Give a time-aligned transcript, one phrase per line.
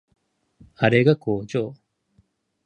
[0.77, 1.75] あれが工場